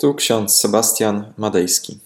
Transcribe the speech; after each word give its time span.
Tu 0.00 0.14
ksiądz 0.14 0.58
Sebastian 0.58 1.32
Madejski. 1.36 2.00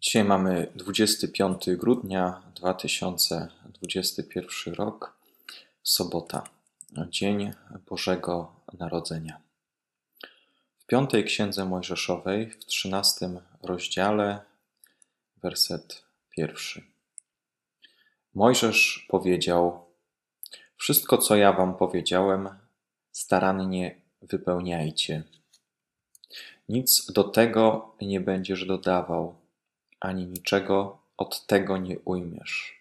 Dzisiaj 0.00 0.24
mamy 0.24 0.72
25 0.74 1.76
grudnia 1.76 2.42
2021 2.54 4.74
rok, 4.74 5.16
sobota, 5.82 6.44
Dzień 7.08 7.52
Bożego 7.88 8.52
Narodzenia. 8.78 9.40
W 10.78 10.86
piątej 10.86 11.24
księdze 11.24 11.64
Mojżeszowej, 11.64 12.50
w 12.50 12.66
13 12.66 13.30
rozdziale, 13.62 14.40
werset 15.42 16.04
pierwszy. 16.30 16.82
Mojżesz 18.34 19.06
powiedział: 19.08 19.86
Wszystko, 20.76 21.18
co 21.18 21.36
ja 21.36 21.52
wam 21.52 21.76
powiedziałem, 21.76 22.48
starannie 23.12 24.00
wypełniajcie 24.22 25.39
nic 26.70 27.12
do 27.12 27.24
tego 27.24 27.94
nie 28.00 28.20
będziesz 28.20 28.66
dodawał, 28.66 29.34
ani 30.00 30.26
niczego 30.26 31.02
od 31.16 31.46
tego 31.46 31.78
nie 31.78 31.98
ujmiesz. 31.98 32.80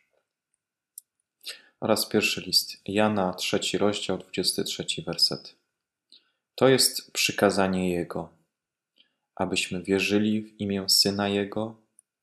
Oraz 1.79 2.05
pierwszy 2.05 2.41
list 2.41 2.81
Jana, 2.85 3.33
trzeci 3.33 3.77
rozdział, 3.77 4.17
dwudziesty 4.17 4.63
trzeci 4.63 5.01
werset. 5.01 5.55
To 6.55 6.67
jest 6.67 7.11
przykazanie 7.11 7.91
Jego, 7.91 8.29
abyśmy 9.35 9.83
wierzyli 9.83 10.41
w 10.41 10.61
imię 10.61 10.85
Syna 10.89 11.29
Jego, 11.29 11.75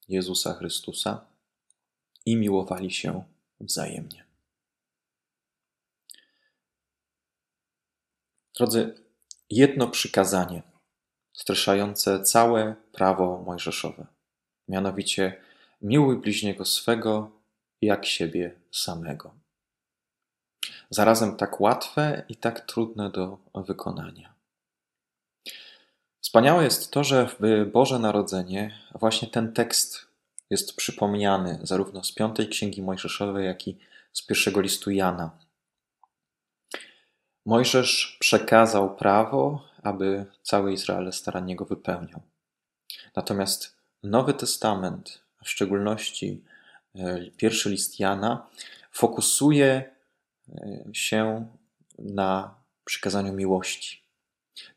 Jezusa 0.09 0.55
Chrystusa 0.55 1.27
i 2.27 2.37
miłowali 2.37 2.91
się 2.91 3.25
wzajemnie. 3.61 4.25
Drodzy, 8.57 8.95
jedno 9.51 9.89
przykazanie– 9.89 10.63
streszające 11.37 12.23
całe 12.23 12.75
prawo 12.93 13.43
mojżeszowe. 13.47 14.07
Mianowicie, 14.69 15.41
miłuj 15.83 16.17
bliźniego 16.19 16.65
swego 16.65 17.31
jak 17.83 18.07
siebie 18.07 18.55
samego. 18.71 19.35
Zarazem 20.91 21.37
tak 21.37 21.61
łatwe 21.61 22.23
i 22.29 22.37
tak 22.37 22.61
trudne 22.61 23.11
do 23.11 23.39
wykonania. 23.55 24.35
Wspaniałe 26.21 26.65
jest 26.65 26.91
to, 26.91 27.05
że 27.05 27.29
w 27.41 27.71
Boże 27.73 27.99
Narodzenie 27.99 28.79
właśnie 28.95 29.29
ten 29.29 29.53
tekst 29.53 30.07
jest 30.51 30.77
przypomniany 30.77 31.59
zarówno 31.63 32.05
z 32.05 32.13
piątej 32.13 32.49
księgi 32.49 32.83
Mojżeszowej, 32.83 33.47
jak 33.47 33.69
i 33.69 33.79
z 34.13 34.27
pierwszego 34.27 34.61
listu 34.61 34.91
Jana. 34.91 35.31
Mojżesz 37.47 38.17
przekazał 38.21 38.97
prawo, 38.97 39.63
aby 39.87 40.27
cały 40.43 40.73
Izrael 40.73 41.13
starannie 41.13 41.57
go 41.57 41.65
wypełniał. 41.65 42.21
Natomiast 43.17 43.77
Nowy 44.03 44.35
Testament, 44.35 45.23
w 45.45 45.51
szczególności 45.51 46.43
e, 46.95 47.31
pierwszy 47.37 47.71
list 47.71 48.01
Jana, 48.01 48.47
fokusuje 48.93 49.93
e, 50.49 50.85
się 50.93 51.47
na 51.99 52.55
przykazaniu 52.85 53.33
miłości. 53.33 54.03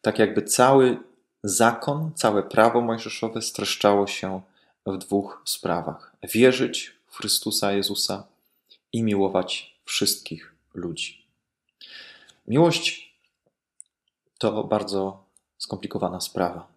Tak 0.02 0.20
jakby 0.20 0.42
cały 0.42 0.98
zakon, 1.44 2.12
całe 2.16 2.44
prawo 2.44 2.82
mojżeszowe 2.82 3.42
streszczało 3.42 4.08
się 4.08 4.42
w 4.86 4.98
dwóch 4.98 5.42
sprawach: 5.46 6.16
wierzyć 6.24 6.94
w 7.08 7.18
Chrystusa 7.18 7.72
Jezusa 7.72 8.28
i 8.94 9.04
miłować 9.04 9.76
wszystkich 9.86 10.56
ludzi. 10.74 11.26
Miłość 12.48 13.09
to 14.40 14.64
bardzo 14.64 15.26
skomplikowana 15.58 16.22
sprawa. 16.22 16.68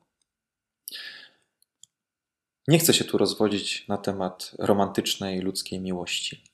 Nie 2.69 2.79
chcę 2.79 2.95
się 2.95 3.05
tu 3.05 3.19
rozwodzić 3.19 3.89
na 3.89 3.97
temat 3.97 4.51
romantycznej 4.59 5.41
ludzkiej 5.41 5.81
miłości. 5.81 6.45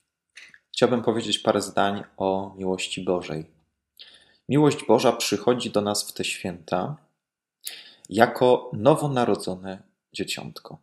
Chciałbym 0.73 1.01
powiedzieć 1.01 1.39
parę 1.39 1.61
zdań 1.61 2.03
o 2.17 2.53
miłości 2.57 3.03
Bożej. 3.03 3.45
Miłość 4.49 4.85
Boża 4.87 5.11
przychodzi 5.11 5.69
do 5.69 5.81
nas 5.81 6.09
w 6.09 6.13
te 6.13 6.23
święta 6.23 6.97
jako 8.09 8.71
nowonarodzone 8.73 9.83
dzieciątko. 10.13 10.77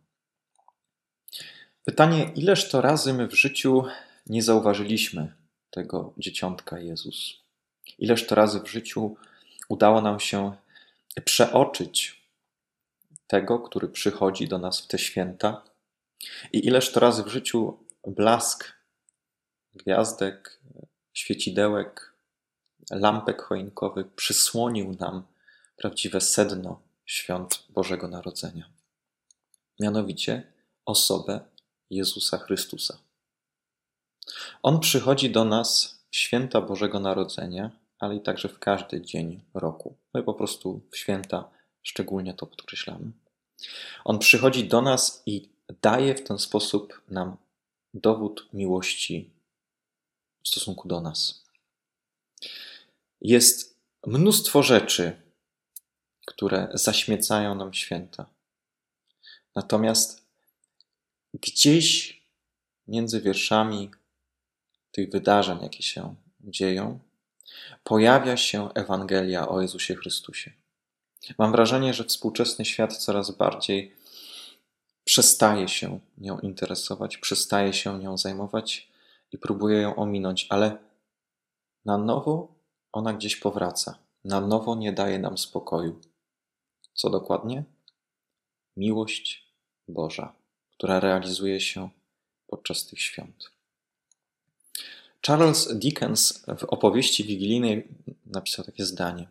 Pytanie, 1.85 2.31
ileż 2.35 2.69
to 2.69 2.81
razy 2.81 3.13
my 3.13 3.27
w 3.27 3.33
życiu 3.33 3.83
nie 4.27 4.43
zauważyliśmy 4.43 5.33
tego 5.69 6.13
dzieciątka 6.17 6.79
Jezus? 6.79 7.33
Ileż 7.99 8.27
to 8.27 8.35
razy 8.35 8.59
w 8.59 8.67
życiu 8.67 9.15
udało 9.69 10.01
nam 10.01 10.19
się 10.19 10.55
przeoczyć 11.25 12.21
tego, 13.27 13.59
który 13.59 13.87
przychodzi 13.87 14.47
do 14.47 14.57
nas 14.57 14.81
w 14.81 14.87
te 14.87 14.99
święta. 14.99 15.63
I 16.53 16.67
ileż 16.67 16.91
to 16.91 16.99
razy 16.99 17.23
w 17.23 17.27
życiu 17.27 17.77
blask 18.07 18.73
gwiazdek, 19.73 20.59
świecidełek, 21.13 22.13
lampek 22.91 23.41
choinkowych 23.41 24.13
przysłonił 24.13 24.95
nam 24.99 25.23
prawdziwe 25.75 26.21
sedno 26.21 26.81
świąt 27.05 27.63
Bożego 27.69 28.07
Narodzenia. 28.07 28.69
Mianowicie 29.79 30.53
osobę 30.85 31.39
Jezusa 31.89 32.37
Chrystusa. 32.37 32.97
On 34.63 34.79
przychodzi 34.79 35.29
do 35.29 35.45
nas 35.45 35.99
święta 36.11 36.61
Bożego 36.61 36.99
Narodzenia 36.99 37.71
ale 37.99 38.15
i 38.15 38.21
także 38.21 38.49
w 38.49 38.59
każdy 38.59 39.01
dzień 39.01 39.41
roku. 39.53 39.97
My 40.13 40.23
po 40.23 40.33
prostu 40.33 40.81
w 40.91 40.97
święta 40.97 41.49
szczególnie 41.83 42.33
to 42.33 42.45
podkreślamy. 42.45 43.11
On 44.05 44.19
przychodzi 44.19 44.67
do 44.67 44.81
nas 44.81 45.23
i 45.25 45.49
daje 45.81 46.15
w 46.15 46.23
ten 46.23 46.39
sposób 46.39 47.01
nam 47.09 47.37
dowód 47.93 48.47
miłości 48.53 49.29
w 50.43 50.47
stosunku 50.47 50.87
do 50.87 51.01
nas. 51.01 51.43
Jest 53.21 53.77
mnóstwo 54.05 54.63
rzeczy, 54.63 55.21
które 56.25 56.69
zaśmiecają 56.73 57.55
nam 57.55 57.73
święta. 57.73 58.25
Natomiast 59.55 60.27
gdzieś 61.33 62.21
między 62.87 63.21
wierszami 63.21 63.91
tych 64.91 65.11
wydarzeń, 65.11 65.59
jakie 65.61 65.83
się 65.83 66.15
dzieją, 66.39 66.99
pojawia 67.83 68.37
się 68.37 68.73
Ewangelia 68.73 69.49
o 69.49 69.61
Jezusie 69.61 69.95
Chrystusie. 69.95 70.51
Mam 71.37 71.51
wrażenie, 71.51 71.93
że 71.93 72.03
współczesny 72.03 72.65
świat 72.65 72.97
coraz 72.97 73.31
bardziej 73.31 73.95
przestaje 75.03 75.67
się 75.67 75.99
nią 76.17 76.39
interesować, 76.39 77.17
przestaje 77.17 77.73
się 77.73 77.99
nią 77.99 78.17
zajmować 78.17 78.91
i 79.31 79.37
próbuje 79.37 79.81
ją 79.81 79.95
ominąć, 79.95 80.47
ale 80.49 80.77
na 81.85 81.97
nowo 81.97 82.55
ona 82.91 83.13
gdzieś 83.13 83.35
powraca. 83.35 83.99
Na 84.23 84.41
nowo 84.41 84.75
nie 84.75 84.93
daje 84.93 85.19
nam 85.19 85.37
spokoju. 85.37 86.01
Co 86.93 87.09
dokładnie? 87.09 87.63
Miłość 88.77 89.53
Boża, 89.87 90.35
która 90.71 90.99
realizuje 90.99 91.61
się 91.61 91.89
podczas 92.47 92.85
tych 92.85 93.01
świąt. 93.01 93.56
Charles 95.27 95.77
Dickens 95.79 96.45
w 96.57 96.63
opowieści 96.63 97.23
wigilijnej 97.23 97.87
napisał 98.25 98.65
takie 98.65 98.85
zdanie. 98.85 99.27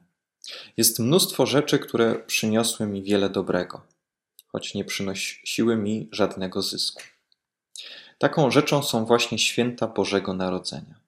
Jest 0.76 0.98
mnóstwo 0.98 1.46
rzeczy, 1.46 1.78
które 1.78 2.14
przyniosły 2.14 2.86
mi 2.86 3.02
wiele 3.02 3.30
dobrego, 3.30 3.82
choć 4.46 4.74
nie 4.74 4.84
przynosiły 4.84 5.76
mi 5.76 6.08
żadnego 6.12 6.62
zysku. 6.62 7.02
Taką 8.18 8.50
rzeczą 8.50 8.82
są 8.82 9.04
właśnie 9.04 9.38
święta 9.38 9.86
Bożego 9.86 10.34
Narodzenia. 10.34 11.00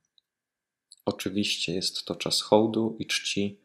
Oczywiście 1.05 1.75
jest 1.75 2.05
to 2.05 2.15
czas 2.15 2.41
hołdu 2.41 2.97
i 2.99 3.07
czci 3.07 3.61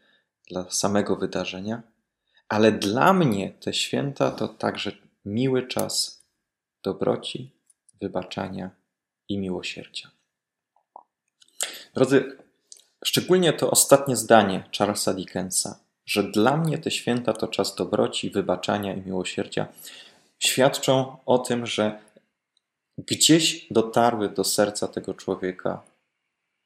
dla 0.47 0.71
samego 0.71 1.15
wydarzenia, 1.15 1.83
ale 2.49 2.71
dla 2.71 3.13
mnie 3.13 3.51
te 3.51 3.73
święta 3.73 4.31
to 4.31 4.47
także 4.47 4.91
miły 5.25 5.67
czas 5.67 6.23
dobroci, 6.83 7.51
wybaczania 8.01 8.71
i 9.29 9.37
miłosierdzia. 9.37 10.22
Drodzy, 11.93 12.37
szczególnie 13.05 13.53
to 13.53 13.71
ostatnie 13.71 14.15
zdanie 14.15 14.63
Charlesa 14.77 15.13
Dickensa, 15.13 15.79
że 16.05 16.23
dla 16.23 16.57
mnie 16.57 16.77
te 16.77 16.91
święta 16.91 17.33
to 17.33 17.47
czas 17.47 17.75
dobroci, 17.75 18.29
wybaczania 18.29 18.93
i 18.93 19.01
miłosierdzia, 19.01 19.67
świadczą 20.39 21.17
o 21.25 21.39
tym, 21.39 21.65
że 21.65 21.99
gdzieś 22.97 23.67
dotarły 23.71 24.29
do 24.29 24.43
serca 24.43 24.87
tego 24.87 25.13
człowieka 25.13 25.81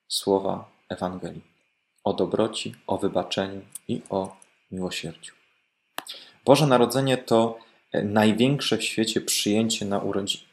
słowa 0.08 0.72
Ewangelii 0.90 1.58
o 2.08 2.14
dobroci, 2.14 2.76
o 2.88 2.98
wybaczeniu 2.98 3.62
i 3.88 4.02
o 4.10 4.38
miłosierdziu. 4.72 5.34
Boże 6.46 6.68
Narodzenie 6.68 7.18
to 7.18 7.60
największe 8.04 8.78
w 8.78 8.84
świecie 8.84 9.22
przyjęcie 9.22 9.86
na 9.86 10.02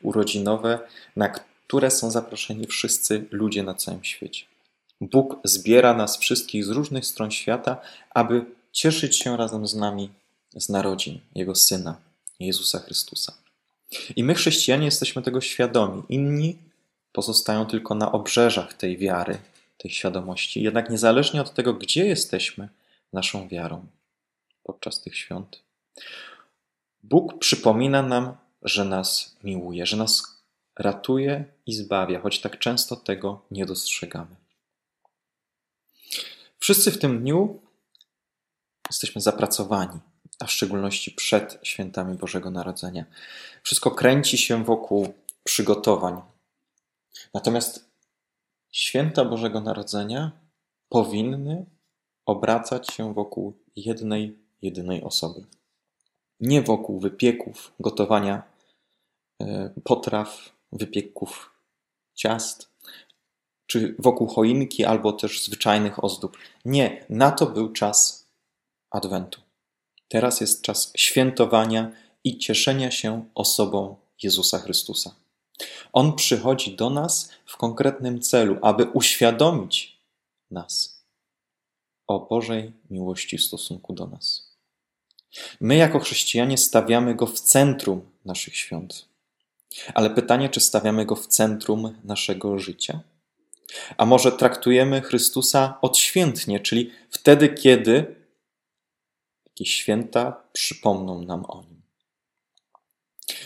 urodzinowe, 0.03 0.79
na 1.17 1.29
które 1.29 1.91
są 1.91 2.11
zaproszeni 2.11 2.67
wszyscy 2.67 3.27
ludzie 3.31 3.63
na 3.63 3.75
całym 3.75 4.05
świecie. 4.05 4.45
Bóg 5.01 5.41
zbiera 5.45 5.95
nas 5.95 6.17
wszystkich 6.17 6.65
z 6.65 6.69
różnych 6.69 7.07
stron 7.07 7.31
świata, 7.31 7.81
aby 8.11 8.47
cieszyć 8.73 9.19
się 9.19 9.37
razem 9.37 9.67
z 9.67 9.75
nami 9.75 10.11
z 10.57 10.69
narodzin 10.69 11.21
Jego 11.35 11.55
Syna, 11.55 11.97
Jezusa 12.41 12.79
Chrystusa. 12.79 13.33
I 14.17 14.25
my, 14.25 14.35
chrześcijanie, 14.35 14.85
jesteśmy 14.85 15.23
tego 15.23 15.41
świadomi. 15.41 16.03
Inni 16.09 16.59
pozostają 17.13 17.67
tylko 17.67 17.95
na 17.95 18.13
obrzeżach 18.13 18.75
tej 18.75 18.99
wiary, 18.99 19.39
tej 19.79 19.91
świadomości. 19.91 20.63
Jednak 20.63 20.91
niezależnie 20.91 21.41
od 21.41 21.55
tego, 21.55 21.75
gdzie 21.75 22.07
jesteśmy 22.07 22.69
naszą 23.13 23.49
wiarą 23.49 23.87
podczas 24.63 25.01
tych 25.01 25.17
świąt, 25.17 25.63
Bóg 27.03 27.39
przypomina 27.39 28.03
nam, 28.03 28.37
że 28.63 28.85
nas 28.85 29.37
miłuje, 29.45 29.87
że 29.87 29.97
nas 29.97 30.43
ratuje 30.79 31.45
i 31.67 31.75
zbawia, 31.75 32.21
choć 32.21 32.41
tak 32.41 32.59
często 32.59 32.97
tego 32.97 33.43
nie 33.51 33.67
dostrzegamy. 33.67 34.37
Wszyscy 36.65 36.91
w 36.91 36.99
tym 36.99 37.21
dniu 37.21 37.61
jesteśmy 38.91 39.21
zapracowani, 39.21 40.01
a 40.41 40.47
w 40.47 40.53
szczególności 40.53 41.11
przed 41.11 41.59
świętami 41.63 42.17
Bożego 42.17 42.51
Narodzenia. 42.51 43.05
Wszystko 43.63 43.91
kręci 43.91 44.39
się 44.39 44.65
wokół 44.65 45.15
przygotowań. 45.43 46.23
Natomiast 47.35 47.91
święta 48.73 49.25
Bożego 49.25 49.61
Narodzenia 49.61 50.33
powinny 50.89 51.67
obracać 52.27 52.93
się 52.93 53.15
wokół 53.15 53.53
jednej, 53.77 54.39
jedynej 54.63 55.03
osoby. 55.03 55.47
Nie 56.41 56.63
wokół 56.63 57.01
wypieków, 57.01 57.73
gotowania 57.81 58.43
e, 59.41 59.71
potraw, 59.85 60.53
wypieków 60.73 61.51
ciast, 62.15 62.74
czy 63.67 63.95
wokół 63.99 64.27
choinki, 64.27 64.85
albo 64.85 65.13
też 65.13 65.43
zwyczajnych 65.43 66.05
ozdób. 66.05 66.37
Nie, 66.65 67.07
na 67.09 67.31
to 67.31 67.47
był 67.47 67.73
czas 67.73 68.29
Adwentu. 68.91 69.41
Teraz 70.09 70.41
jest 70.41 70.63
czas 70.63 70.93
świętowania 70.97 71.93
i 72.25 72.39
cieszenia 72.39 72.91
się 72.91 73.25
osobą 73.35 73.97
Jezusa 74.23 74.59
Chrystusa. 74.59 75.15
On 75.93 76.17
przychodzi 76.17 76.77
do 76.77 76.91
nas 76.91 77.31
w 77.47 77.57
konkretnym 77.57 78.21
celu, 78.21 78.57
aby 78.63 78.85
uświadomić 78.85 79.99
nas 80.51 81.05
o 82.07 82.21
Bożej 82.21 82.73
miłości 82.91 83.39
w 83.39 83.43
stosunku 83.43 83.93
do 83.93 84.07
nas. 84.07 84.55
My, 85.61 85.77
jako 85.77 86.01
chrześcijanie, 86.01 86.59
stawiamy 86.59 87.15
go 87.15 87.27
w 87.27 87.41
centrum 87.41 88.01
naszych 88.25 88.57
świąt. 88.57 89.09
Ale 89.95 90.11
pytanie, 90.11 90.49
czy 90.49 90.61
stawiamy 90.61 91.07
go 91.07 91.17
w 91.17 91.27
centrum 91.27 91.95
naszego 92.05 92.59
życia? 92.59 93.01
A 93.97 94.07
może 94.07 94.33
traktujemy 94.33 95.01
Chrystusa 95.01 95.79
odświętnie, 95.83 96.61
czyli 96.61 96.91
wtedy, 97.11 97.49
kiedy 97.49 98.15
jakieś 99.47 99.75
święta 99.75 100.43
przypomną 100.53 101.23
nam 101.23 101.45
o 101.49 101.63
nim. 101.63 101.83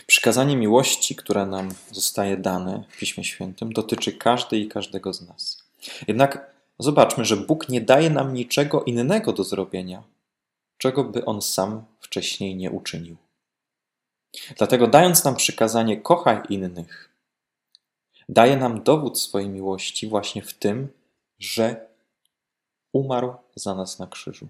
Przykazanie 0.07 0.57
miłości, 0.57 1.15
które 1.15 1.45
nam 1.45 1.69
zostaje 1.91 2.37
dane 2.37 2.83
w 2.89 2.97
Piśmie 2.97 3.23
Świętym, 3.23 3.73
dotyczy 3.73 4.13
każdej 4.13 4.61
i 4.61 4.67
każdego 4.67 5.13
z 5.13 5.21
nas. 5.21 5.63
Jednak 6.07 6.51
zobaczmy, 6.79 7.25
że 7.25 7.37
Bóg 7.37 7.69
nie 7.69 7.81
daje 7.81 8.09
nam 8.09 8.33
niczego 8.33 8.83
innego 8.83 9.33
do 9.33 9.43
zrobienia, 9.43 10.03
czego 10.77 11.03
by 11.03 11.25
On 11.25 11.41
sam 11.41 11.85
wcześniej 11.99 12.55
nie 12.55 12.71
uczynił. 12.71 13.17
Dlatego, 14.57 14.87
dając 14.87 15.23
nam 15.23 15.35
przykazanie 15.35 16.01
kochaj 16.01 16.41
innych, 16.49 17.09
daje 18.29 18.57
nam 18.57 18.83
dowód 18.83 19.19
swojej 19.19 19.49
miłości 19.49 20.07
właśnie 20.07 20.41
w 20.41 20.53
tym, 20.53 20.87
że 21.39 21.87
umarł 22.93 23.33
za 23.55 23.75
nas 23.75 23.99
na 23.99 24.07
krzyżu, 24.07 24.47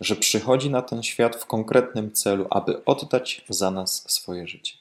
że 0.00 0.16
przychodzi 0.16 0.70
na 0.70 0.82
ten 0.82 1.02
świat 1.02 1.36
w 1.36 1.46
konkretnym 1.46 2.12
celu, 2.12 2.46
aby 2.50 2.84
oddać 2.84 3.44
za 3.48 3.70
nas 3.70 4.04
swoje 4.08 4.46
życie. 4.46 4.74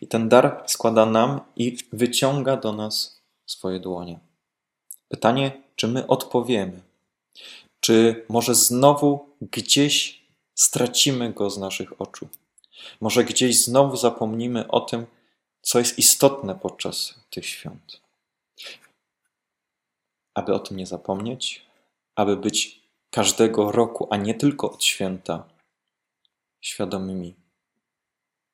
I 0.00 0.06
ten 0.06 0.28
dar 0.28 0.64
składa 0.66 1.06
nam 1.06 1.40
i 1.56 1.76
wyciąga 1.92 2.56
do 2.56 2.72
nas 2.72 3.22
swoje 3.46 3.80
dłonie. 3.80 4.18
Pytanie, 5.08 5.62
czy 5.76 5.88
my 5.88 6.06
odpowiemy? 6.06 6.80
Czy 7.80 8.24
może 8.28 8.54
znowu 8.54 9.28
gdzieś 9.40 10.22
stracimy 10.54 11.32
go 11.32 11.50
z 11.50 11.58
naszych 11.58 12.00
oczu? 12.00 12.28
Może 13.00 13.24
gdzieś 13.24 13.64
znowu 13.64 13.96
zapomnimy 13.96 14.68
o 14.68 14.80
tym, 14.80 15.06
co 15.66 15.78
jest 15.78 15.98
istotne 15.98 16.54
podczas 16.54 17.14
tych 17.30 17.46
świąt. 17.46 18.00
Aby 20.34 20.54
o 20.54 20.58
tym 20.58 20.76
nie 20.76 20.86
zapomnieć, 20.86 21.66
aby 22.14 22.36
być 22.36 22.80
każdego 23.10 23.72
roku, 23.72 24.08
a 24.10 24.16
nie 24.16 24.34
tylko 24.34 24.70
od 24.70 24.84
święta, 24.84 25.48
świadomymi 26.60 27.34